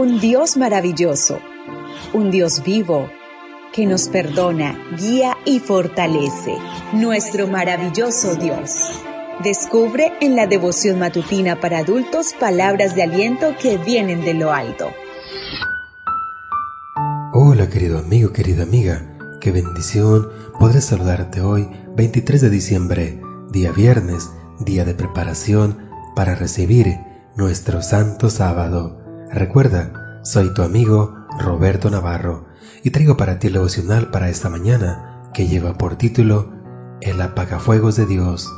Un 0.00 0.18
Dios 0.18 0.56
maravilloso, 0.56 1.40
un 2.14 2.30
Dios 2.30 2.62
vivo, 2.64 3.10
que 3.70 3.84
nos 3.84 4.08
perdona, 4.08 4.74
guía 4.98 5.36
y 5.44 5.60
fortalece. 5.60 6.54
Nuestro 6.94 7.46
maravilloso 7.46 8.34
Dios. 8.34 8.92
Descubre 9.44 10.14
en 10.22 10.36
la 10.36 10.46
devoción 10.46 10.98
matutina 10.98 11.60
para 11.60 11.80
adultos 11.80 12.32
palabras 12.40 12.94
de 12.94 13.02
aliento 13.02 13.54
que 13.60 13.76
vienen 13.76 14.22
de 14.22 14.32
lo 14.32 14.54
alto. 14.54 14.86
Hola 17.34 17.68
querido 17.68 17.98
amigo, 17.98 18.32
querida 18.32 18.62
amiga, 18.62 19.18
qué 19.38 19.52
bendición 19.52 20.30
poder 20.58 20.80
saludarte 20.80 21.42
hoy 21.42 21.68
23 21.94 22.40
de 22.40 22.48
diciembre, 22.48 23.20
día 23.50 23.70
viernes, 23.70 24.30
día 24.60 24.86
de 24.86 24.94
preparación 24.94 25.90
para 26.16 26.34
recibir 26.34 26.86
nuestro 27.36 27.82
santo 27.82 28.30
sábado. 28.30 28.99
Recuerda, 29.32 30.20
soy 30.24 30.52
tu 30.54 30.62
amigo 30.62 31.14
Roberto 31.38 31.88
Navarro 31.88 32.48
y 32.82 32.90
traigo 32.90 33.16
para 33.16 33.38
ti 33.38 33.46
el 33.46 33.52
devocional 33.52 34.10
para 34.10 34.28
esta 34.28 34.48
mañana 34.48 35.30
que 35.32 35.46
lleva 35.46 35.78
por 35.78 35.94
título 35.94 36.52
El 37.00 37.20
apagafuegos 37.20 37.94
de 37.94 38.06
Dios. 38.06 38.52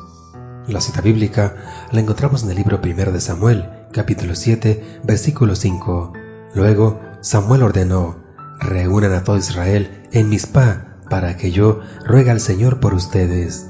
La 0.66 0.80
cita 0.80 1.02
bíblica 1.02 1.56
la 1.90 2.00
encontramos 2.00 2.42
en 2.42 2.50
el 2.50 2.56
libro 2.56 2.80
primero 2.80 3.12
de 3.12 3.20
Samuel, 3.20 3.68
capítulo 3.92 4.34
7, 4.34 5.00
versículo 5.04 5.56
5. 5.56 6.14
Luego 6.54 7.02
Samuel 7.20 7.64
ordenó, 7.64 8.24
reúnan 8.58 9.12
a 9.12 9.24
todo 9.24 9.36
Israel 9.36 10.08
en 10.10 10.30
Mizpah 10.30 11.00
para 11.10 11.36
que 11.36 11.50
yo 11.50 11.80
ruegue 12.06 12.30
al 12.30 12.40
Señor 12.40 12.80
por 12.80 12.94
ustedes. 12.94 13.66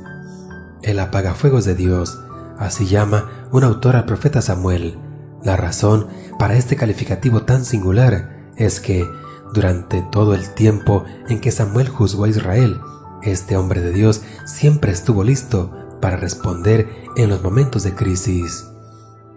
El 0.83 1.01
apagafuegos 1.01 1.65
de 1.65 1.75
Dios, 1.75 2.21
así 2.61 2.87
llama 2.87 3.29
un 3.51 3.65
autor 3.65 3.97
al 3.97 4.05
profeta 4.05 4.41
Samuel. 4.41 4.99
La 5.45 5.57
razón 5.57 6.07
para 6.39 6.55
este 6.55 6.77
calificativo 6.77 7.43
tan 7.43 7.65
singular 7.65 8.51
es 8.57 8.81
que 8.81 9.07
durante 9.53 10.03
todo 10.11 10.35
el 10.35 10.55
tiempo 10.55 11.05
en 11.29 11.41
que 11.41 11.51
Samuel 11.51 11.89
juzgó 11.89 12.25
a 12.25 12.29
Israel, 12.29 12.81
este 13.23 13.57
hombre 13.57 13.81
de 13.81 13.93
Dios 13.93 14.23
siempre 14.47 14.93
estuvo 14.93 15.25
listo 15.25 15.71
para 16.01 16.17
responder 16.17 16.89
en 17.17 17.29
los 17.29 17.43
momentos 17.43 17.83
de 17.83 17.95
crisis. 17.95 18.67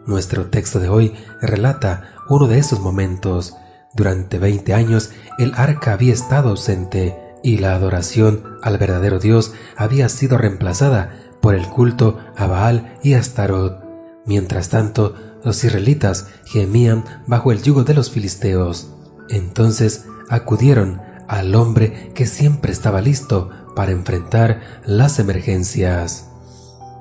Nuestro 0.06 0.48
texto 0.48 0.80
de 0.80 0.90
hoy 0.90 1.14
relata 1.42 2.16
uno 2.30 2.48
de 2.48 2.60
esos 2.60 2.80
momentos. 2.80 3.56
Durante 3.94 4.40
20 4.40 4.74
años 4.74 5.12
el 5.38 5.54
arca 5.56 5.94
había 5.94 6.14
estado 6.14 6.50
ausente 6.50 7.20
y 7.44 7.58
la 7.58 7.76
adoración 7.76 8.58
al 8.62 8.78
verdadero 8.78 9.20
Dios 9.20 9.54
había 9.76 10.10
sido 10.10 10.38
reemplazada 10.38 11.16
por 11.42 11.56
el 11.56 11.68
culto 11.68 12.20
a 12.36 12.48
Baal 12.48 12.98
y 13.04 13.14
Astarot. 13.14 13.84
Mientras 14.26 14.70
tanto, 14.70 15.16
los 15.46 15.64
israelitas 15.64 16.28
gemían 16.44 17.06
bajo 17.28 17.54
el 17.54 17.62
yugo 17.62 17.86
de 17.86 17.94
los 17.94 18.12
filisteos. 18.12 18.90
Entonces 19.30 20.06
acudieron 20.28 21.02
al 21.28 21.56
hombre 21.56 22.12
que 22.14 22.26
siempre 22.26 22.72
estaba 22.72 23.00
listo 23.00 23.52
para 23.76 23.92
enfrentar 23.92 24.82
las 24.86 25.20
emergencias. 25.20 26.28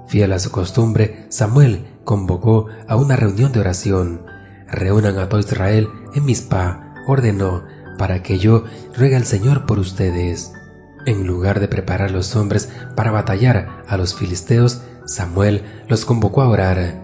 Fiel 0.07 0.33
a 0.33 0.39
su 0.39 0.51
costumbre, 0.51 1.27
Samuel 1.31 1.87
convocó 2.05 2.67
a 2.87 2.97
una 2.97 3.17
reunión 3.17 3.53
de 3.53 3.61
oración. 3.61 4.27
Reúnan 4.69 5.19
a 5.19 5.29
todo 5.29 5.41
Israel 5.41 5.89
en 6.15 6.25
Mizpah, 6.25 6.95
ordenó, 7.07 7.65
para 7.99 8.23
que 8.23 8.39
yo 8.39 8.65
ruegue 8.97 9.17
al 9.17 9.25
Señor 9.25 9.67
por 9.67 9.79
ustedes. 9.79 10.53
En 11.07 11.27
lugar 11.27 11.61
de 11.61 11.69
preparar 11.69 12.09
a 12.09 12.13
los 12.13 12.35
hombres 12.35 12.69
para 12.97 13.11
batallar 13.11 13.85
a 13.89 13.97
los 13.97 14.15
filisteos, 14.15 14.83
Samuel 15.07 15.63
los 15.89 16.05
convocó 16.05 16.43
a 16.43 16.49
orar. 16.49 17.04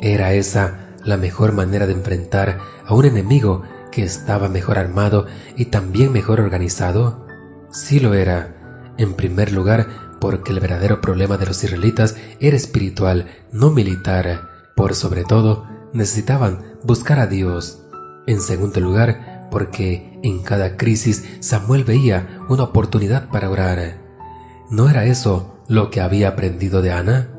¿Era 0.00 0.32
esa 0.32 0.90
la 1.04 1.16
mejor 1.16 1.52
manera 1.52 1.86
de 1.86 1.92
enfrentar 1.92 2.58
a 2.84 2.94
un 2.94 3.04
enemigo 3.04 3.62
que 3.90 4.02
estaba 4.02 4.48
mejor 4.48 4.78
armado 4.78 5.26
y 5.56 5.66
también 5.66 6.12
mejor 6.12 6.40
organizado? 6.40 7.26
Sí 7.70 8.00
lo 8.00 8.14
era. 8.14 8.94
En 8.98 9.14
primer 9.14 9.52
lugar, 9.52 9.86
porque 10.20 10.52
el 10.52 10.60
verdadero 10.60 11.00
problema 11.00 11.36
de 11.36 11.46
los 11.46 11.62
israelitas 11.62 12.16
era 12.40 12.56
espiritual, 12.56 13.26
no 13.52 13.70
militar. 13.70 14.48
Por 14.74 14.94
sobre 14.94 15.24
todo, 15.24 15.66
necesitaban 15.92 16.78
buscar 16.82 17.18
a 17.18 17.26
Dios. 17.26 17.82
En 18.26 18.40
segundo 18.40 18.80
lugar, 18.80 19.48
porque 19.50 20.18
en 20.22 20.42
cada 20.42 20.76
crisis 20.76 21.24
Samuel 21.40 21.84
veía 21.84 22.40
una 22.48 22.64
oportunidad 22.64 23.28
para 23.30 23.50
orar. 23.50 23.98
¿No 24.70 24.90
era 24.90 25.04
eso 25.04 25.58
lo 25.68 25.90
que 25.90 26.00
había 26.00 26.28
aprendido 26.28 26.82
de 26.82 26.92
Ana? 26.92 27.30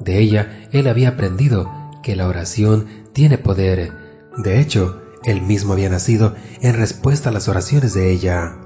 De 0.00 0.18
ella 0.18 0.68
él 0.72 0.88
había 0.88 1.10
aprendido 1.10 1.70
que 2.04 2.14
la 2.14 2.28
oración 2.28 2.86
tiene 3.12 3.38
poder. 3.38 3.92
De 4.36 4.60
hecho, 4.60 5.02
él 5.24 5.42
mismo 5.42 5.72
había 5.72 5.88
nacido 5.88 6.34
en 6.60 6.76
respuesta 6.76 7.30
a 7.30 7.32
las 7.32 7.48
oraciones 7.48 7.94
de 7.94 8.12
ella. 8.12 8.56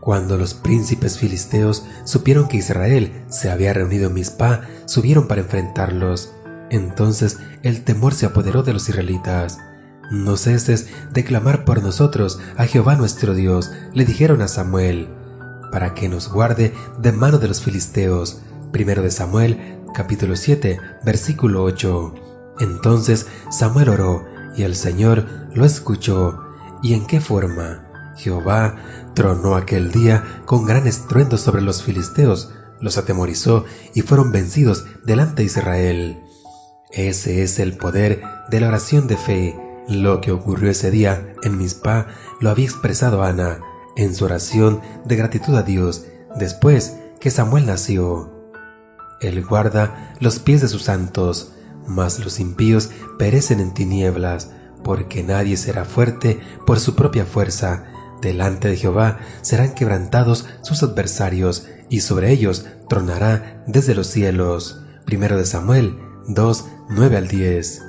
Cuando 0.00 0.38
los 0.38 0.54
príncipes 0.54 1.18
filisteos 1.18 1.84
supieron 2.04 2.48
que 2.48 2.56
Israel 2.56 3.24
se 3.28 3.50
había 3.50 3.72
reunido 3.72 4.08
en 4.08 4.14
Mizpah, 4.14 4.62
subieron 4.86 5.28
para 5.28 5.42
enfrentarlos. 5.42 6.32
Entonces 6.70 7.38
el 7.62 7.84
temor 7.84 8.14
se 8.14 8.26
apoderó 8.26 8.62
de 8.62 8.72
los 8.72 8.88
israelitas. 8.88 9.58
No 10.10 10.36
ceses 10.36 10.88
de 11.12 11.24
clamar 11.24 11.64
por 11.64 11.82
nosotros 11.82 12.38
a 12.56 12.66
Jehová 12.66 12.96
nuestro 12.96 13.34
Dios, 13.34 13.72
le 13.92 14.04
dijeron 14.04 14.40
a 14.40 14.48
Samuel, 14.48 15.08
para 15.70 15.94
que 15.94 16.08
nos 16.08 16.32
guarde 16.32 16.72
de 16.98 17.12
mano 17.12 17.38
de 17.38 17.48
los 17.48 17.60
filisteos. 17.60 18.40
Primero 18.72 19.02
de 19.02 19.10
Samuel, 19.10 19.80
capítulo 19.92 20.36
7, 20.36 20.78
versículo 21.04 21.64
8. 21.64 22.25
Entonces 22.60 23.26
Samuel 23.50 23.88
oró, 23.88 24.24
y 24.56 24.62
el 24.62 24.74
Señor 24.74 25.26
lo 25.54 25.64
escuchó. 25.64 26.42
¿Y 26.82 26.94
en 26.94 27.06
qué 27.06 27.20
forma? 27.20 27.86
Jehová 28.16 28.76
tronó 29.14 29.54
aquel 29.54 29.92
día 29.92 30.42
con 30.46 30.64
gran 30.64 30.86
estruendo 30.86 31.36
sobre 31.36 31.62
los 31.62 31.82
filisteos, 31.82 32.52
los 32.80 32.98
atemorizó 32.98 33.64
y 33.94 34.02
fueron 34.02 34.32
vencidos 34.32 34.86
delante 35.04 35.42
de 35.42 35.44
Israel. 35.44 36.22
Ese 36.90 37.42
es 37.42 37.58
el 37.58 37.76
poder 37.76 38.22
de 38.50 38.60
la 38.60 38.68
oración 38.68 39.06
de 39.06 39.16
fe. 39.16 39.56
Lo 39.88 40.20
que 40.20 40.32
ocurrió 40.32 40.70
ese 40.70 40.90
día 40.90 41.34
en 41.42 41.58
Mizpah 41.58 42.06
lo 42.40 42.50
había 42.50 42.64
expresado 42.64 43.22
Ana 43.22 43.60
en 43.96 44.14
su 44.14 44.24
oración 44.24 44.80
de 45.04 45.16
gratitud 45.16 45.54
a 45.54 45.62
Dios 45.62 46.06
después 46.38 46.96
que 47.20 47.30
Samuel 47.30 47.66
nació. 47.66 48.32
Él 49.20 49.44
guarda 49.44 50.14
los 50.20 50.38
pies 50.38 50.60
de 50.60 50.68
sus 50.68 50.82
santos, 50.82 51.52
mas 51.86 52.18
los 52.18 52.40
impíos 52.40 52.90
perecen 53.18 53.60
en 53.60 53.74
tinieblas, 53.74 54.50
porque 54.84 55.22
nadie 55.22 55.56
será 55.56 55.84
fuerte 55.84 56.40
por 56.66 56.80
su 56.80 56.94
propia 56.94 57.24
fuerza. 57.24 57.84
Delante 58.22 58.68
de 58.68 58.76
Jehová 58.76 59.18
serán 59.42 59.74
quebrantados 59.74 60.46
sus 60.62 60.82
adversarios, 60.82 61.66
y 61.88 62.00
sobre 62.00 62.30
ellos 62.30 62.66
tronará 62.88 63.62
desde 63.66 63.94
los 63.94 64.06
cielos. 64.06 64.80
Primero 65.04 65.36
de 65.36 65.46
Samuel 65.46 65.98
2, 66.28 66.64
9 66.90 67.16
al 67.16 67.28
10. 67.28 67.82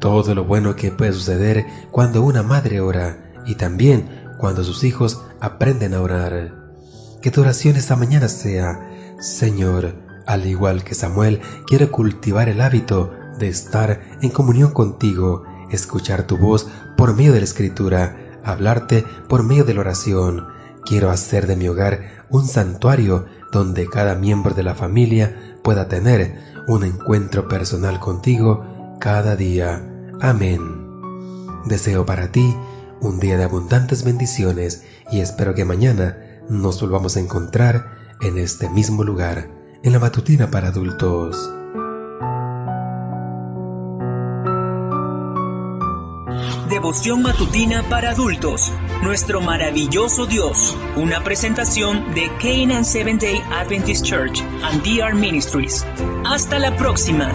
Todo 0.00 0.34
lo 0.34 0.44
bueno 0.44 0.76
que 0.76 0.90
puede 0.90 1.12
suceder 1.12 1.66
cuando 1.90 2.22
una 2.22 2.42
madre 2.42 2.80
ora, 2.80 3.32
y 3.46 3.54
también 3.54 4.08
cuando 4.38 4.64
sus 4.64 4.84
hijos 4.84 5.22
aprenden 5.40 5.94
a 5.94 6.00
orar. 6.00 6.54
Que 7.22 7.30
tu 7.30 7.42
oración 7.42 7.76
esta 7.76 7.96
mañana 7.96 8.28
sea, 8.28 9.16
Señor, 9.20 9.94
al 10.26 10.46
igual 10.46 10.84
que 10.84 10.94
Samuel, 10.94 11.40
quiero 11.66 11.90
cultivar 11.90 12.48
el 12.48 12.60
hábito 12.60 13.12
de 13.40 13.48
estar 13.48 14.00
en 14.22 14.30
comunión 14.30 14.70
contigo, 14.70 15.42
escuchar 15.72 16.28
tu 16.28 16.38
voz 16.38 16.68
por 16.96 17.16
medio 17.16 17.32
de 17.32 17.40
la 17.40 17.44
escritura, 17.44 18.38
hablarte 18.44 19.04
por 19.28 19.42
medio 19.42 19.64
de 19.64 19.74
la 19.74 19.80
oración. 19.80 20.46
Quiero 20.84 21.10
hacer 21.10 21.48
de 21.48 21.56
mi 21.56 21.66
hogar 21.68 22.26
un 22.30 22.46
santuario 22.46 23.26
donde 23.50 23.88
cada 23.88 24.14
miembro 24.14 24.54
de 24.54 24.62
la 24.62 24.74
familia 24.74 25.58
pueda 25.64 25.88
tener 25.88 26.38
un 26.68 26.84
encuentro 26.84 27.48
personal 27.48 27.98
contigo 27.98 28.96
cada 29.00 29.34
día. 29.34 29.84
Amén. 30.20 30.60
Deseo 31.64 32.06
para 32.06 32.30
ti 32.30 32.56
un 33.00 33.18
día 33.18 33.36
de 33.36 33.44
abundantes 33.44 34.04
bendiciones 34.04 34.84
y 35.10 35.20
espero 35.20 35.54
que 35.54 35.64
mañana 35.64 36.18
nos 36.48 36.80
volvamos 36.80 37.16
a 37.16 37.20
encontrar 37.20 37.92
en 38.20 38.38
este 38.38 38.68
mismo 38.68 39.04
lugar, 39.04 39.50
en 39.82 39.92
la 39.92 39.98
matutina 39.98 40.50
para 40.50 40.68
adultos. 40.68 41.50
Devoción 46.70 47.22
matutina 47.22 47.82
para 47.88 48.10
adultos. 48.10 48.72
Nuestro 49.02 49.40
maravilloso 49.40 50.26
Dios. 50.26 50.76
Una 50.94 51.24
presentación 51.24 52.14
de 52.14 52.30
Canaan 52.40 52.84
Seventh 52.84 53.22
Day 53.22 53.42
Adventist 53.50 54.04
Church 54.04 54.40
and 54.62 54.80
DR 54.84 55.12
Ministries. 55.12 55.84
Hasta 56.24 56.60
la 56.60 56.76
próxima. 56.76 57.32